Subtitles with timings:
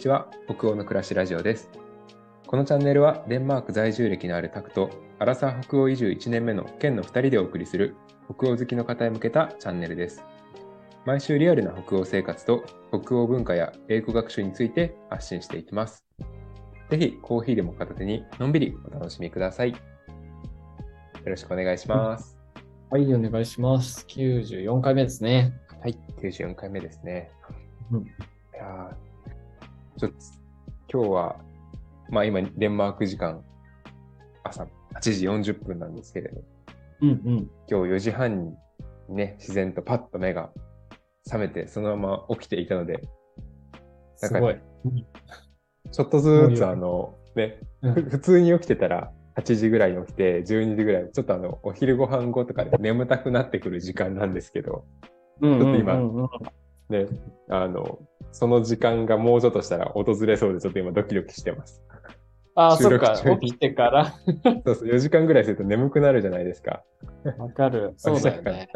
[0.00, 1.68] ちは北欧の暮らしラジオです。
[2.46, 4.88] このチャンネルはデンマーク在住歴のあるタクと
[5.18, 10.24] アラサー北欧移住1年目の県の2人でお送りする北欧好きの方へ向けたチャンネルです。
[11.04, 16.02] 毎週リアルな北欧生活と北欧文化や英語学習について発信していきます。
[16.88, 19.72] ぜひコーヒーでも片手にのんびりお楽しみください。
[19.72, 19.76] よ
[21.26, 22.38] ろしくお願いします、
[22.88, 24.06] はい、お願いします。
[24.08, 25.52] 94回目ですね。
[25.82, 27.30] はい94回目ですね。
[27.92, 28.00] うん。
[28.00, 28.06] い
[28.54, 29.09] やー
[30.00, 30.16] ちょっと
[30.90, 31.36] 今日は
[32.08, 33.44] まあ今デンマーク時間
[34.42, 36.42] 朝8時40分なんですけれど
[37.02, 37.50] うんうん。
[37.68, 38.54] 今日4時半に
[39.10, 40.48] ね自然とパッと目が
[41.24, 43.02] 覚めてそのまま起きていたので
[44.16, 44.56] すごい。
[45.92, 54.86] ちょっとずつあのねうんふ普通に起きてたら8時ぐらいに起きて12時ぐらいちょっとあのお昼ご飯後とかで眠たくなってくる時間なんですけど
[55.42, 55.94] うんちょっと今
[56.88, 57.06] ね
[57.50, 57.98] あの
[58.32, 61.82] その時間がもうちょっとしたら訪れそうでちょっと今ドキドキしてます
[62.54, 63.38] あー、収そっか。
[63.40, 64.04] 起きてから。
[64.66, 66.82] そうそう4時間ぐらいすると眠くなるじゃないですか
[67.38, 67.94] わかる。
[67.96, 68.68] そうだよね。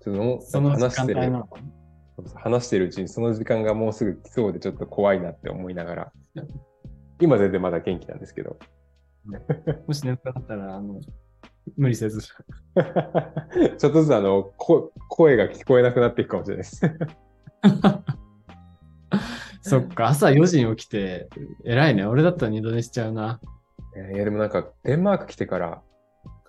[0.00, 1.20] そのその時話してる。
[2.34, 6.12] 話してるうちにその時間がもうすぐ来そうでちょっと怖いなって思いながら
[7.20, 8.56] 今全然まだ元気なんですけど
[9.86, 11.00] もし眠くなったら、あの、
[11.76, 12.20] 無理せず。
[12.22, 12.32] ちょ
[12.80, 16.80] っとずつあのこ声が聞こえなくなっていくかもしれないです。
[19.60, 21.28] そっか、朝4時に起きて、
[21.64, 22.04] 偉いね。
[22.06, 23.40] 俺だったら二度寝しちゃうな。
[24.14, 25.82] いやでもなんかデンマーク来てから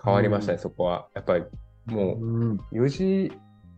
[0.03, 1.07] 変わりましたね、うんそこは。
[1.15, 1.45] やっぱり
[1.87, 2.51] もうん。
[2.53, 3.31] う4時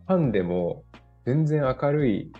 [0.06, 0.84] 半でも
[1.24, 2.32] 全然明るい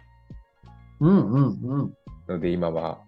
[1.01, 1.95] うんうんうん。
[2.29, 2.99] ので今は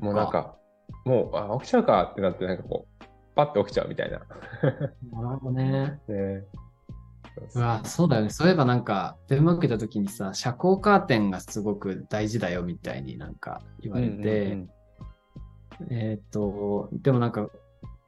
[0.00, 0.56] もうなん、か
[1.04, 3.04] もうあ起きちゃうかってなってなんかこう
[3.34, 4.18] パッと起きちゃうみたいな。
[4.18, 5.98] なるほどね。
[6.08, 6.44] ね
[7.54, 8.30] うわ、そうだよね。
[8.30, 14.68] そういえばなんか、デンマーク行った時にさ、遮光カーテンがすごく大事だよみたいになんか言われて、うんうん
[15.90, 17.48] えーっと、でもなんか、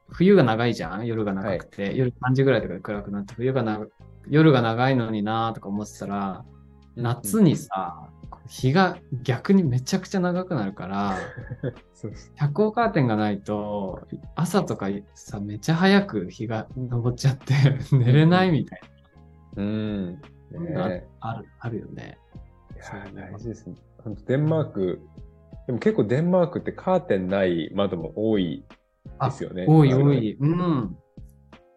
[0.07, 1.05] 冬が長いじゃん？
[1.07, 3.79] 夜が長くて、夜3時ぐらいとかで暗くなって、冬がな
[4.29, 6.55] 夜が長いのになとか思ってたら、うん
[6.95, 8.09] 夏にさ、
[8.47, 11.17] 日が逆にめちゃくちゃ長くなるから、
[12.35, 17.53] 遮光カーテンがないと、朝とかさ、めちゃ早く日が昇っちゃって、
[17.91, 18.81] 寝れないみたい
[19.55, 20.21] うん。
[20.51, 20.85] ねな、
[21.21, 22.17] ある、あるよね。
[22.75, 23.75] いや大事ですね。
[24.27, 25.01] デンマーク、
[25.67, 28.63] でも結構デンマークってカーテンない窓も多い
[29.23, 29.65] ですよね。
[29.67, 30.37] 多い多い。
[30.39, 30.97] うん。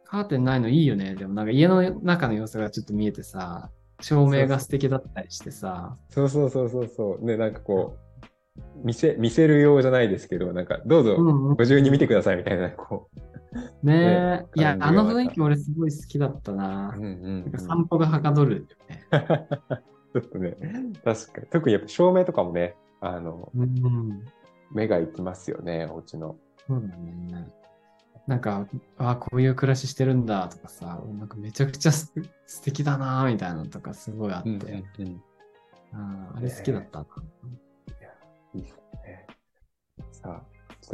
[0.04, 1.14] カーテンないのいいよね。
[1.14, 5.96] でもなんか家の中の様子がちょっと見えてさ、照明が素敵だったりしてさ。
[6.10, 7.24] そうそうそうそうそう。
[7.24, 8.18] ね、なんかこう、
[8.84, 13.27] 見せ、見せるようじゃないですけど、なんか、どうぞ、ご自由に見てくださいみたいな、こね
[13.82, 14.46] ねえ。
[14.54, 16.98] いや、あの雰囲気俺すごい好きだったなう。。
[16.98, 19.06] うんうん、なんか散歩がはかどるよね。
[20.12, 20.56] ちょっとね、
[21.04, 21.46] 確かに。
[21.48, 24.24] 特にやっぱ照明とかもね、あの、うん。
[24.70, 26.36] 目が行きますよね、お家の。
[26.66, 27.48] そうだね。
[28.26, 28.66] なんか、
[28.98, 32.12] あこういう暮らししてるんだとかさ、なんかめちゃくちゃす
[32.46, 34.60] 素敵だなみたいなのとかすごいあって、うん
[34.98, 35.22] うん
[35.90, 37.06] あーあれ好きだったな。
[38.54, 38.82] いいですね。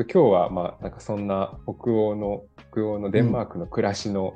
[0.00, 4.34] ょっと今日は、まあ、なんかそんな北欧の、北欧のデンマークの暮らしの、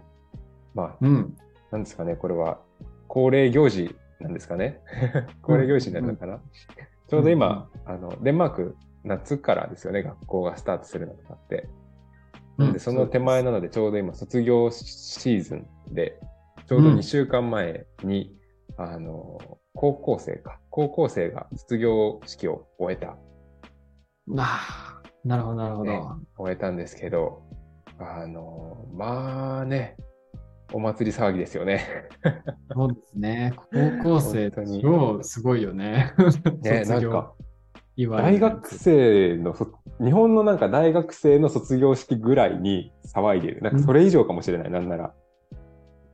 [0.74, 1.36] まあ、うん。
[1.72, 2.60] なんですかね、これは。
[3.08, 4.80] 恒例行事なんですかね。
[5.42, 6.40] 恒例行事になるのかな。
[7.08, 11.68] ちょうど今、あの、デンマーク、夏からですよね、学校がスタートするのとかって。
[12.56, 16.20] なんで、その手前なので、ちょうど今、卒業シーズンで、
[16.66, 18.36] ちょうど2週間前に、
[18.76, 19.38] あの、
[19.74, 23.16] 高校生か、高校生が卒業式を終えた、
[24.36, 24.97] ああ、
[25.28, 25.90] なるほど、なるほど。
[25.92, 26.00] ね
[26.38, 27.42] 終えたんですけど、
[27.98, 29.94] あの、まあね、
[30.72, 31.84] お祭り騒ぎですよね。
[32.72, 33.52] そうですね。
[34.02, 36.14] 高校生本当に超すごいよね。
[36.62, 37.34] ね、 なんか、
[37.98, 39.68] 大学生のそ、
[40.00, 43.60] 日本のなんか大学生の卒業式ぐらいに騒いでる。
[43.60, 45.14] なんかそれ以上かもしれない、なんなら。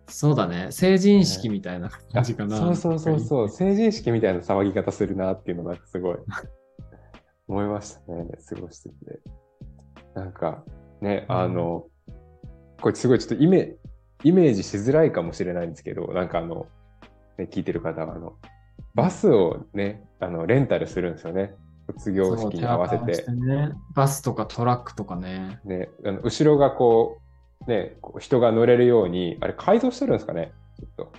[0.08, 0.68] そうだね。
[0.70, 2.56] 成人式みたいな感じかな。
[2.56, 6.16] そうそうそうそう、成人式みたいな騒ぎ方するなっていうのがすごい
[7.48, 9.20] 思いましたね、過ごしてて。
[10.14, 10.64] なんか
[11.00, 11.86] ね、あの、
[12.80, 13.76] これすごいちょっとイメ
[14.24, 16.66] イメージしづらいかもしれないんですけど、なんかあの、
[17.38, 18.34] ね、聞いてる方はあの、
[18.94, 21.54] バスをね、あのレンタルするんですよね。
[21.86, 23.24] 卒業式に合わせて。
[23.24, 23.72] てね。
[23.94, 25.60] バスとかトラックとかね。
[25.64, 27.18] ね、あの後ろがこ
[27.66, 31.12] う、ね、こう人が乗れるように、あれ改造してるんですかねちょっと。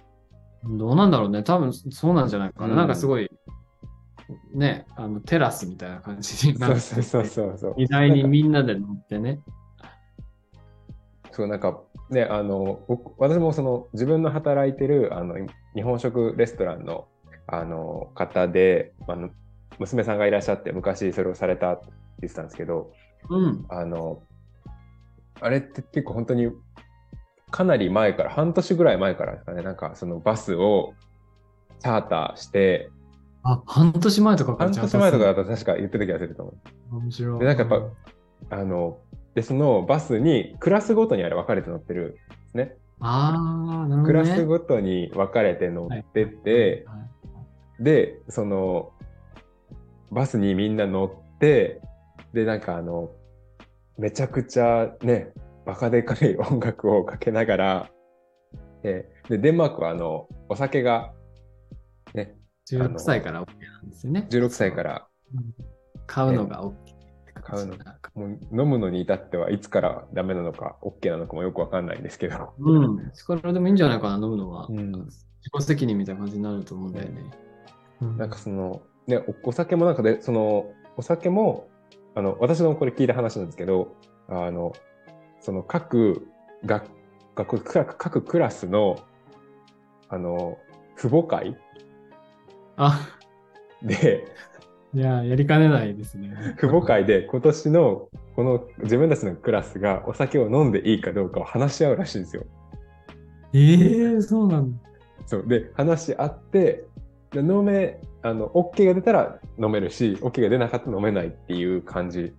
[0.64, 1.44] どうなんだろうね。
[1.44, 2.70] 多分そうなんじゃないかな。
[2.70, 3.30] うんなんかすごい、
[4.54, 7.74] ね、あのテラスみたいな感じになっててそうそうそうそうそう。
[7.78, 9.40] 荷台にみんなで乗ってね。
[11.32, 15.36] そうなんかねあの僕私もその自分の働いてるあの
[15.76, 17.08] 日本食レストランの
[17.48, 19.30] あの方であの
[19.80, 21.88] 娘さんがいらっしゃって昔それをされたって
[22.22, 22.92] 言ってたんですけど、
[23.30, 23.66] うん。
[23.70, 24.22] あの、
[25.42, 26.50] あれって結構本当に
[27.52, 30.94] かなり前から、半年ぐらい前からですかね、なんかそのバスを
[31.80, 32.90] チャーターして、
[33.46, 36.54] あ、半年前とか半年前とかだと確か言ってた気がすると思
[36.92, 36.96] う。
[36.98, 37.40] 面白い。
[37.40, 37.92] でなんかやっ
[38.50, 38.98] ぱあの、
[39.34, 42.18] で、そのバスにクラスごとにあれ分かれて乗ってるんで
[42.50, 42.78] すね。
[43.00, 43.34] あ
[43.86, 44.30] あ、なるほクど、ね。
[44.30, 47.06] ラスごとに分かれて乗ってって、はい
[47.80, 48.92] で、その、
[50.12, 51.82] バスにみんな乗って、
[52.34, 53.12] で、なんかあの、
[53.98, 55.34] めちゃくちゃね、
[55.66, 57.92] バカでかい音楽をかけながら、
[58.84, 61.14] で、でデンマークはあの、お酒が、
[62.14, 62.38] ね、
[62.70, 64.28] 16歳から OK なんですよね。
[64.30, 65.08] 16歳から。
[65.34, 65.76] うん
[66.08, 66.76] 買うのが OK
[67.44, 67.76] 買うの。
[68.16, 68.90] もう飲むの。
[68.90, 70.54] に至ってはいつからダメなの。
[70.54, 71.28] か OK なの。
[71.28, 72.54] かもよくわかんないんですけど。
[72.60, 73.12] うん。
[73.14, 74.50] それでもいいんじゃないかな、飲むの。
[74.50, 74.68] は。
[74.70, 77.24] うん自己責任みたいな感じになると思うんだよね。
[78.02, 80.66] うんなんかその、ね、おお酒もなんかで、その、
[80.98, 81.68] お酒も、
[82.16, 82.76] あの、私の。
[82.76, 83.96] これ聞いた話なんですけど、
[84.28, 84.74] あの、
[85.40, 85.62] その。
[85.62, 86.28] 各
[86.66, 86.90] 学、
[87.36, 88.98] 学各各クラスの、
[90.10, 90.58] あの、
[90.98, 91.58] 父母会
[92.78, 93.08] あ、
[93.82, 94.28] で、
[94.94, 96.56] いや、やりかねないですね。
[96.58, 102.44] 父母会で今年のこの自分たちのクラスがお酒を飲んでいいかどうかを話し合うらしいんですよ。
[103.54, 104.78] ええそうなんだ。
[105.26, 105.48] そう。
[105.48, 106.86] で、話し合って、
[107.32, 112.34] で飲め、あの、OK が出たら飲めるし、OK が出なかったら飲めないっていう感じ。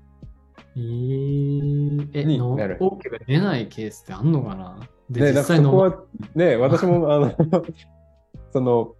[0.77, 4.81] えー、え、のになる OK が出ないケースってあんのかな？
[5.09, 6.05] で、ね、実際のそこは、
[6.35, 7.35] ね、私も、あの、
[8.53, 8.95] その、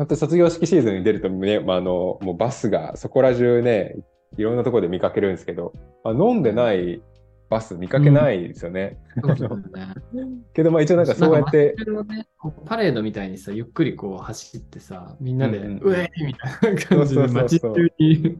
[0.00, 3.96] 本当に卒業式シーズンに出るとね、まあ、あの、もうバスがそこら中ね、
[4.38, 7.02] いろんなところで見かけるんですけど、まあ、飲んでない
[7.50, 8.96] バス見かけないですよね。
[9.20, 9.94] そうだよね。
[10.54, 11.74] けど、まあ一応なんかそうやって、
[12.08, 12.26] ね
[12.64, 17.68] パレードみたいにさ、ゆっくりこう走ってさ、みんなで、ううんみたいな感じでそうそうそうそう街中
[17.98, 18.38] に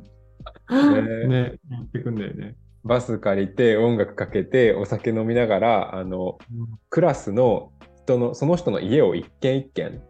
[0.71, 2.57] ねね、行ってくんだよね。
[2.85, 6.39] バス借りて音楽かけてお酒飲みながら、あの、
[6.89, 7.73] クラスの
[8.05, 10.01] 人の、その人の家を一軒一軒、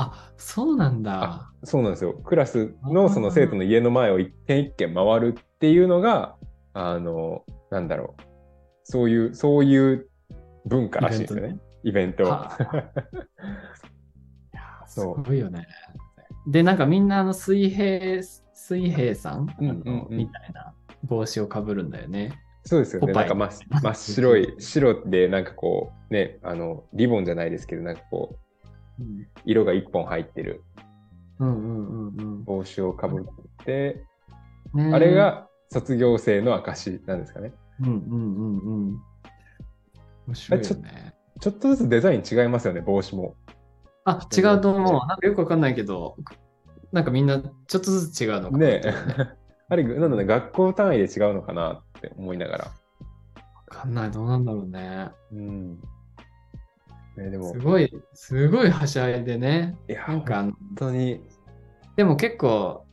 [0.00, 1.52] あ、そうなんだあ。
[1.64, 2.12] そうなんですよ。
[2.12, 6.36] クラスのその生徒の家の前を一軒一軒回るっていうのが、
[6.72, 8.22] あの、なんだろう。
[8.84, 10.08] そういう、そういう
[10.66, 11.58] 文化らしいんですよね。
[11.82, 12.56] イベントは。
[14.86, 15.66] すごいよね。
[16.46, 22.40] で、なんかみんなあの水平、水平さん、うんうんうんあのみたいな帽子をかぶるんだよね。
[22.64, 23.12] そうですよね。
[23.12, 23.50] なんか真っ
[23.94, 28.47] 白い、白でなんかこう、ね、あの、リボンじゃないですけど、なんかこう、うん
[29.44, 30.64] 色が一本入ってる
[31.38, 33.24] うんうんうん帽子をかぶっ
[33.64, 34.04] て、
[34.74, 37.52] あれ、が卒業生の証なんですかね。
[37.80, 39.02] うんうんうんうん。
[40.26, 41.14] 面白いよね。
[41.40, 43.36] ちょっとずつデザイン違いますよね、帽子も。
[44.04, 45.06] あ、違うと思う。
[45.06, 46.16] なんかよくわかんないけど、
[46.92, 48.66] なんかみんなちょっとずつ違うのかな。
[48.66, 48.82] ね
[49.70, 52.64] あれ、なので学校単位で違うのかなって思いながら。
[52.64, 52.72] わ
[53.68, 54.10] かんない。
[54.10, 55.10] どうなんだろうね。
[55.32, 55.78] うん。
[57.18, 59.76] ね、でもす、ごい、すごいはしゃいでね。
[59.88, 61.20] いや、なんか本当に、
[61.96, 62.86] でも結構、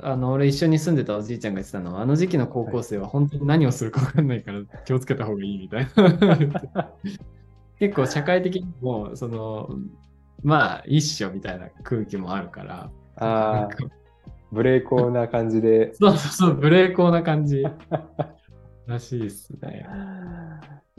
[0.00, 6.92] あの、俺一緒に住んでたおじいちゃんが言ってたのは、あの時期の高校生は本当に何をするかわかんないから気をつけた方がいいみたいな。
[7.78, 9.70] 結構社会的にも、その、
[10.42, 12.90] まあ、一緒みたいな空気もあるから。
[13.16, 13.68] なあ
[14.50, 15.94] ブレーコーな感じで。
[15.94, 17.62] そうそうそう、ブレーコーな感じ
[18.86, 19.86] らしいですね。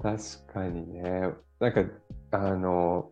[0.02, 1.24] 確かにね。
[1.60, 1.84] なんか、
[2.32, 3.12] あの、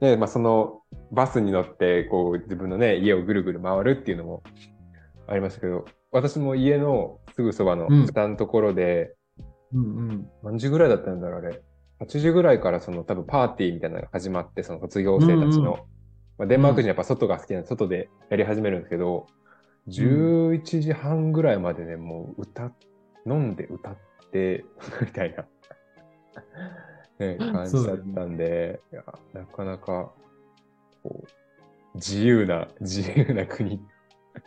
[0.00, 0.80] ね、まあ、その、
[1.12, 4.42] バスに乗って、こう、自分のね、家をぐるぐる回るっていうのも
[5.26, 9.14] ありましたけど、私も家のすぐそばのうん下のところで、
[9.72, 10.30] うんうん。
[10.42, 11.62] 何時ぐらいだったんだろう、あれ。
[12.00, 15.72] 8時ぐらいからその多分パーティーみたいなのが始まって、その卒業生たちの。
[15.72, 15.94] うんうん
[16.36, 19.26] まあ、デンマーク人やっぱ外が好きなんで、外でやり始めるんですけど、
[19.88, 22.72] 11時半ぐらいまでね、もう歌っ、
[23.26, 23.96] 飲んで歌っ
[24.32, 24.64] て、
[25.00, 25.46] みたいな、
[27.18, 30.12] ね、感じだったんで、いや、なかなか、
[31.02, 33.80] こう、自由な、 自由な国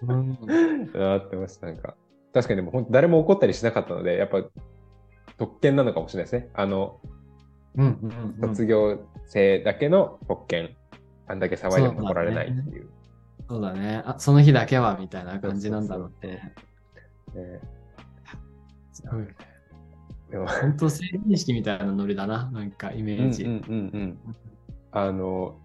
[0.01, 1.67] うんだなってました。
[1.67, 1.95] なんか、
[2.33, 4.43] 確かにでも本当誰も怒ったりしなかったので、やっぱ
[5.37, 6.49] 特権なのかもしれないですね。
[6.53, 6.99] あの、
[7.75, 10.75] うんうんうん卒業生だけの特権。
[11.29, 12.89] あんだけ騒いでも怒られないっていう。
[13.49, 14.01] そうだね。
[14.05, 16.53] あ、その日だけはみたいな感じなんだろうね。
[17.33, 17.59] ね
[18.93, 19.35] すごいね。
[20.29, 22.49] でも、本当成人式みたいなノリだな。
[22.51, 23.43] なんかイメージ。
[23.43, 24.17] うんうんうんうん。
[24.91, 25.57] あの、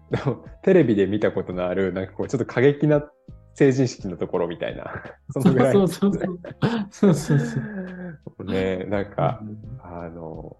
[0.63, 3.03] テレビで見たことのある、なんかこう、ちょっと過激な
[3.55, 4.85] 成人式のところみたいな。
[5.31, 5.73] そのぐらい。
[5.73, 6.39] そうそうそう。
[6.91, 7.59] そうそうそ
[8.39, 8.43] う。
[8.45, 9.41] ね、なんか、
[9.81, 10.57] あの、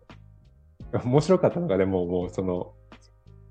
[1.03, 2.73] 面白かったのが、でももうその、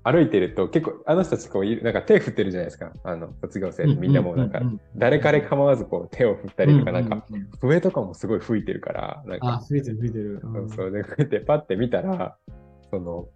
[0.03, 2.91] 歩いてると結構あの人たちこういなんか手振ってるじゃないですか。
[3.03, 4.61] あの卒業生みんなもうなんか
[4.97, 7.25] 誰彼構わずこう手を振ったりとかなんか
[7.61, 9.53] 笛とかもすごい吹いてるからなんか。
[9.53, 10.41] あ、吹いてる吹いてる。
[10.41, 12.35] そうそうでこうやってパッて見たら
[12.91, 13.27] その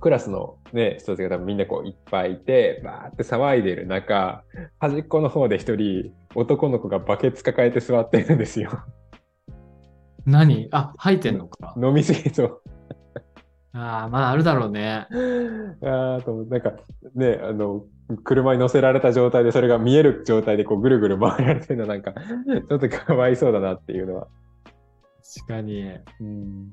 [0.00, 4.44] クラスのね人たちが多分みんなこういっぱいいてバーって騒いでる中
[4.78, 8.70] 端っこの方で一人男の子がバケツ抱えて座ってるんですよ。
[10.26, 10.68] 何？
[10.72, 11.74] あ、吐いてんのか。
[11.76, 12.62] 飲みすぎそう
[13.74, 15.06] ああ、まああるだろうね。
[15.82, 16.72] あーとなんか
[17.14, 17.84] ねあの
[18.22, 22.12] 車に乗せられた状態でそれが見える状態でこうぐるぐる回られてるのなんか
[22.68, 24.28] ちょっとかわいそうだなっていうのは。
[25.36, 25.82] 確かに。
[26.20, 26.72] うん。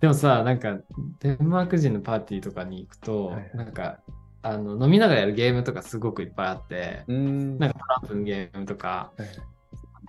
[0.00, 0.78] でもさ、なんか、
[1.20, 3.50] デンマーク人のパーティーとかに行くと、はいはい。
[3.54, 4.00] なんか、
[4.42, 7.58] あの飲みながらやるゲームとかすごくいっぱいあって、うん。
[7.58, 9.28] なんかトランプのゲームとか、はい。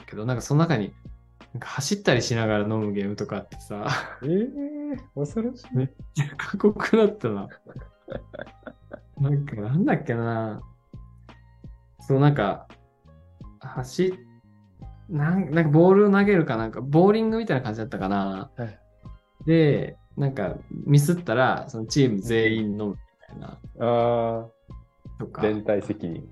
[0.06, 0.94] けど、なんかその中に、
[1.54, 3.88] なんか走ったりしながら飲むゲームとかあってさ、
[4.22, 4.77] えー、
[5.16, 5.68] 恐ろしい。
[5.74, 7.50] めっちゃ過酷だったな。
[9.20, 10.62] なんか、なんだっけな。
[12.00, 12.68] そう、なんか、
[13.60, 14.14] 走っ
[15.10, 18.52] なんなんかボールを投げるかなんか、ボーリングみたいな感じだったかな。
[18.56, 18.80] はい
[19.46, 22.96] で、なんか、ミスったら、そのチーム全員飲むみ
[23.28, 24.48] たいな、あ
[25.18, 25.46] とかあ、。
[25.46, 26.28] 連帯責任。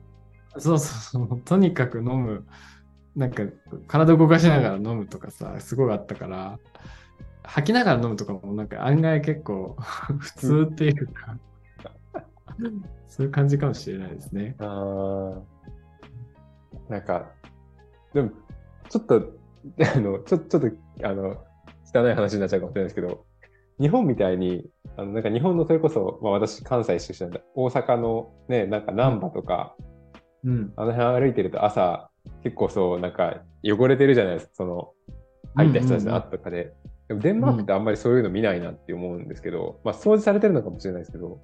[0.58, 2.46] そうそうそう、とにかく飲む。
[3.16, 3.44] なんか、
[3.88, 6.60] 体動かしながら飲むとかさ、すごいあったから、
[7.48, 9.76] 吐きながら飲むとかも、なんか案外結構
[10.20, 11.38] 普通っていうか、
[13.08, 14.56] そういう感じかもしれないですね。
[14.60, 15.42] あ
[16.90, 16.92] あ。
[16.92, 17.32] なんか、
[18.14, 18.32] でも、
[18.90, 19.16] ちょっと、
[19.96, 20.70] あの、ちょ、ちょっと、
[21.04, 21.38] あの、
[21.94, 23.26] 汚い話になっちゃうかもしれないですけど、
[23.80, 29.76] 日本みたいに、あの、なんか日本のそれこそ、まあ私、関西出身なんで、大阪のね、なんか難波とか、
[30.44, 30.74] うん。
[30.76, 32.10] あの辺歩いてると朝、
[32.44, 34.92] 結構そう、なんか汚れてるじゃないですか、その、
[35.56, 36.74] 入った人たちの後とかで。
[37.08, 41.42] でもデンマークってあんまりそういうの見ないなって思うんですけど、まあ掃除されてるのかもしれないですけど、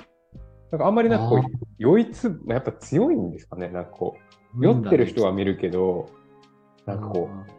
[0.71, 1.41] なんかあんまりなんかこう、
[1.77, 4.17] 酔いつ、やっぱ強いんですかね、なんかこ
[4.57, 6.09] う、酔ってる人は見るけど、
[6.85, 7.51] なんかこう、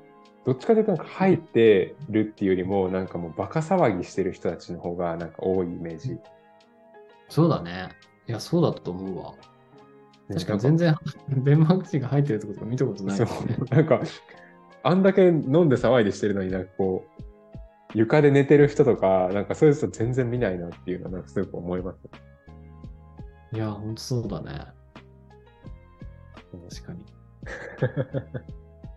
[0.45, 6.19] どっちかというとなんか入ってるっていうよりも、なんかもうバカ騒ぎしてる人たちの方がなんか多いイメージ。
[7.29, 7.91] そうだね。
[8.27, 9.33] いや、そうだと思うわ。
[10.29, 10.97] ね確かに全然、
[11.45, 13.27] デンマーク人が入ってるところとか見たことないね。
[13.71, 14.01] う、なんか、
[14.83, 17.32] あんだけ飲んで騒いでしてるのになんかこう、
[17.95, 21.99] 床で寝てる人とか、なんかそういう人全然見ないなっていうのはなんかすごく思います。
[23.53, 24.67] いや、ほんとそうだね。
[26.71, 27.05] 確かに。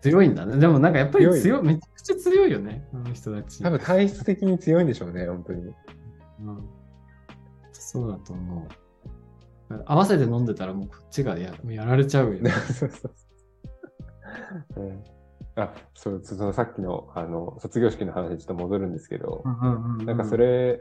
[0.00, 0.56] 強いんだね。
[0.58, 3.62] でもなんかやっぱり強い強い、めちゃくちゃ強いよね、あの人たち。
[3.62, 5.62] 多分体質的に強いんでしょうね、本当に。
[5.62, 6.76] うん
[7.72, 8.68] そうだと思
[9.70, 9.82] う。
[9.86, 12.50] 合わせて飲んでたらもうこっちがややられちゃうよね。
[12.72, 13.12] そうそう
[14.74, 14.84] そう。
[14.84, 15.15] うん
[15.56, 19.42] あ、そう、そのさっきの、あの、卒業式の話にちょっと戻るんですけど、
[20.04, 20.80] なんかそれ、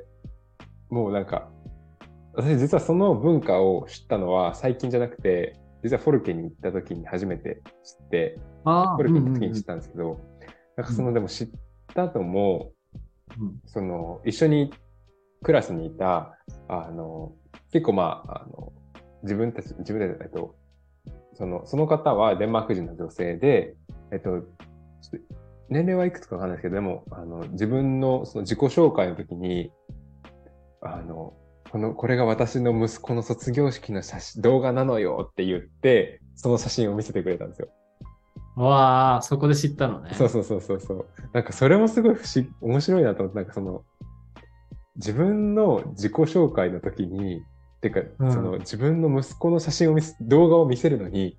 [0.90, 1.50] もうなんか、
[2.34, 10.20] 私実はその文化を知ったのは最近じゃなくて、実はフォルケに行った時に初めて知って、あフォルケに行った時に知ったんですけど、
[10.76, 11.50] なんかそのでも知っ
[11.94, 12.72] た後も、
[13.40, 13.62] うん。
[13.66, 14.74] その一緒に
[15.44, 17.34] クラスにいた、あの、
[17.72, 18.74] 結構まあ、あの、
[19.24, 20.56] 自分たち、自分たち、えっと、
[21.34, 23.76] その、その方はデンマーク人の女性で、
[24.12, 25.36] えっと、ちょっと
[25.70, 29.72] 年齢はいくつかわかんないですけど、でも、あの、自分のその自己紹介の時に、
[30.82, 31.34] あの、
[31.72, 37.70] この、これが私の息子の卒業式の写真、動画なのよって言って、その写真を見せてくれたんですよ。
[38.56, 40.12] わあ、そこで知ったのね。
[40.14, 41.06] そうそうそうそうそう。
[41.34, 43.84] なんかそれもすごい不思議、面白いなと思って、なんかその、
[44.96, 47.44] 自分の自己紹介の時に、
[47.82, 51.38] てか、うんその自分の息子の写真を見せ、動画を見せるのに、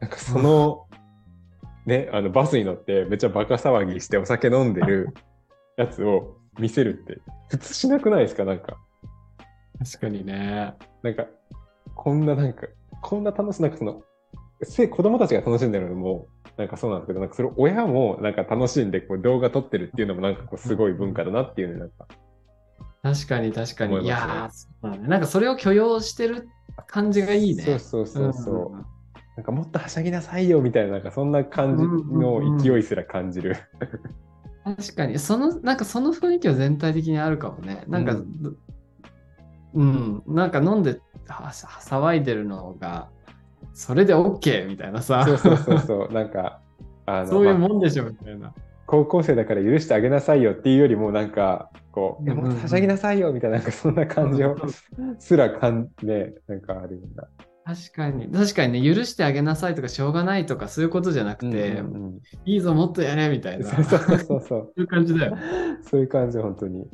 [0.00, 0.86] なんかその、
[1.86, 5.08] ね、あのバスに乗ってめっちゃバカ騒ぎしてお酒飲んでる
[5.76, 8.44] やつを見せるって、普通しなくないですか？
[8.44, 8.76] なんか。
[9.84, 10.74] 確かにね。
[11.02, 11.26] なんか、
[11.94, 12.66] こんななんか、
[13.02, 14.02] こんな楽しい、なんかその、
[14.62, 16.26] せ子供たちが楽しんでるのも、
[16.56, 22.06] なんかそうなんですけど、なんかそれ親もなんか楽しんでこう動画撮ってるっていうのもなんかこうすごい文化だなっていうね、なんか。
[23.02, 23.94] 確かに確かに。
[23.94, 25.08] い思いやーそうだね。
[25.08, 26.48] なんかそれを許容してる
[26.86, 27.62] 感じがいいね。
[27.64, 28.76] そうそうそうそう。
[28.76, 28.86] ん
[29.36, 33.56] なんかもっとはしゃぎなさいよみたいな、なんかそんな感じの勢いすら感じる。
[34.64, 37.84] 確かに、その、なんかその雰囲気は全体的にあるかもね。
[37.86, 38.26] なんか、う
[39.74, 43.08] うん、なんか飲んでは騒いでるのが、
[43.72, 46.12] それで OK みたいなさ、そうそうそうそう。
[46.12, 46.60] なんか、
[47.06, 48.54] あの、そういうまあもんでしょみたいな。
[48.86, 54.56] 高校生だから許してあげなさいよっていうよりも、なんか、こう、いやもっとはしゃぎなさいよみたいな、なんかそんな感じを
[55.18, 57.28] すら感じ、ね、なんかあるような。
[57.64, 64.40] 確かに、確かにね、許してあげなさいとか、しょうがないとか、そういうことじゃなくて、うんうんいいぞ、もっとやれみたいな、うんそうそうそうそう。
[64.46, 65.36] そういう感じだよ。
[65.82, 66.86] そういう感じ、本当に。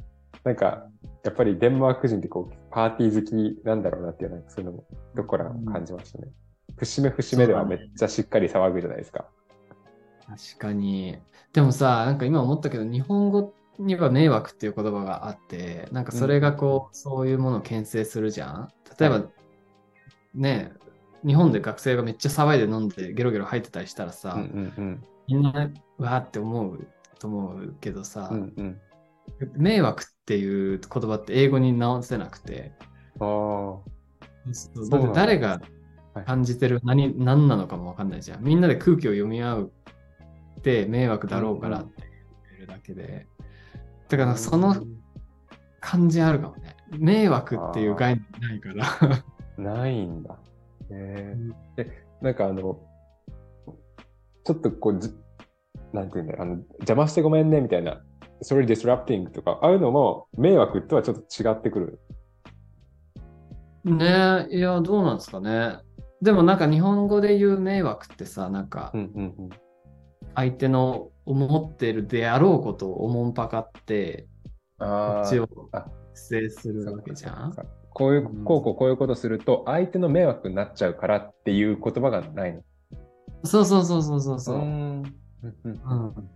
[0.45, 0.87] なんか、
[1.25, 4.85] やっぱりデンマーク人ってこう、パーティー好きなんだろうなっていう、なんかそういうのも、
[5.17, 6.29] どこから感じましたね。
[6.77, 9.27] 節目節目ではめっちゃしっかり騒ぐじゃないですか。
[10.27, 11.19] 確かに。
[11.53, 18.69] でもさ、なんか今思ったけど、日本語には迷惑っていう言葉があって、なんかそれがこう、そういうものを牽制するじゃん。
[18.99, 19.40] 例えば、はい
[20.35, 20.73] ね、
[21.27, 24.43] 日本で学生がめっちゃ騒いで飲んでゲロゲロ吐いてたりしたらさ、うん
[24.77, 26.89] うんみんなわーって思う
[27.21, 28.53] と思うけどさ、うん。
[28.57, 28.79] うん
[29.41, 29.53] うん。
[29.57, 32.73] 迷惑っていう言葉って英語に直せなくて、
[33.21, 33.77] あ
[34.91, 35.61] だって誰が
[36.15, 38.43] はい感じてる何何なのかもわかんないじゃん。
[38.43, 39.73] みんなで空気を読み合う
[40.59, 43.29] って迷惑だろうからって言ってるだけで。
[44.09, 44.75] だからその
[45.81, 46.77] 感じあるかもね。
[46.99, 49.25] 迷惑っていう概念ないから。
[49.61, 50.39] ないんだ。
[50.91, 51.37] へ
[51.77, 51.83] え。
[51.83, 52.81] え、なんかあの、
[54.45, 55.17] ちょっとこうず、
[55.93, 58.03] なんていうんだろう、あの、邪魔してごめんねみたいな、
[58.43, 62.01] それディスラプティングとか、ああいうのも迷惑とはちょっと違ってくる。
[63.85, 65.79] ねえ、いや、どうなんですかね。
[66.21, 68.93] でもなんか日本語で言う迷惑ってさ、なんか。
[70.35, 74.29] 相手の思ってるであろうことをおもんぱかって、
[74.79, 77.53] こあっちをあ制するわけじゃん。
[77.93, 82.63] こういうう、んこうこうこういうことすると、相手の迷惑になっちゃうからっていう言葉がないの。
[83.45, 84.59] そうそうそうそうそうそう。
[84.59, 86.31] んうんうんうん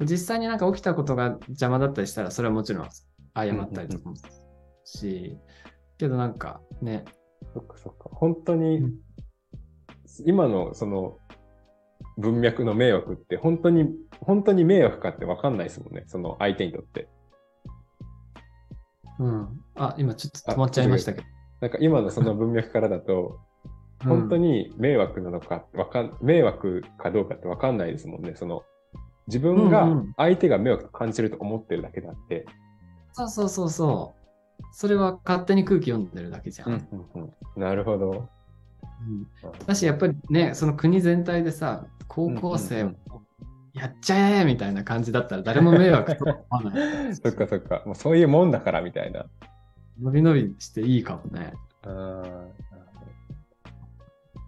[0.00, 2.88] 実際になんか起きたことが邪魔だったりしたら、それはもちろん
[3.34, 4.16] 謝ったりとかも
[4.84, 5.38] し、
[5.98, 7.04] けどなんかね、
[7.54, 8.10] そっかそっか。
[8.12, 8.94] 本当に、うん
[10.26, 11.18] 今のその
[12.18, 13.88] 文脈の迷惑って本当に、
[14.20, 16.04] 本当に迷惑かって分かんないですもんね。
[16.06, 17.08] その相手にとって。
[19.18, 19.60] うん。
[19.76, 21.26] あ、今ちょっと止まっちゃいましたけど。
[21.60, 23.40] なんか今のその文脈からだと、
[24.04, 24.70] 本当に。
[24.70, 28.34] に迷惑なのかわかん、迷惑かどうかって分かんないですもんね。
[28.34, 28.64] その
[29.26, 32.46] 自分がうんうん相手が迷惑と感じると思ってるだけであって。
[33.12, 34.14] そうそうそうそ
[34.60, 34.64] う。
[34.72, 36.68] それは勝手に空気読んでるだけじゃん。
[36.68, 38.10] うんうんうんなるほど。
[38.10, 39.26] うん
[39.66, 42.96] だし、やっぱりね、その国全体でさ、高校生をうん
[43.74, 47.14] やっちゃえみたいな感じだったら誰も迷惑とは思わない。
[47.16, 47.82] そっかそっか。
[47.84, 49.26] もうそういうもんだからみたいな。
[50.00, 51.54] 伸び伸びしていいかもね。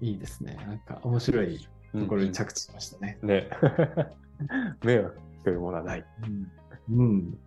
[0.01, 0.57] いいですね。
[0.67, 3.19] なんか面白いうんところに着地しましたね。
[3.23, 3.49] ね。
[4.85, 6.05] 迷惑というものはない。
[6.89, 7.01] うん。
[7.01, 7.39] うん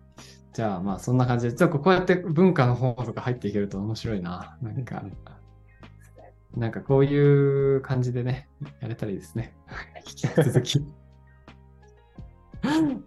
[0.52, 4.58] じゃあまあそんな感じで、ちょっとこうやって文化の方とか入っていけると面白いな。
[4.60, 5.04] なんか、
[6.56, 8.48] なんかこういう感じでね、
[8.80, 9.54] やれたらいいですね。
[10.06, 10.84] 引き続き。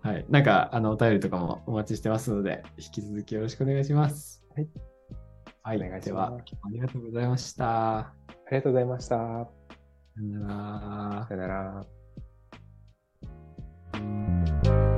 [0.03, 0.25] はい。
[0.29, 4.43] なんか、あの、お便りとかもお待ちしてますので、引き続きよろしくお願いします。
[4.53, 4.67] はい。
[5.63, 5.77] はい。
[5.77, 7.99] お願いしますありがとうございました。
[7.99, 8.13] あ
[8.51, 9.15] りがとうございました。
[9.15, 9.47] さ
[10.21, 11.25] よなら。
[11.25, 11.47] さよな
[14.81, 14.92] ら。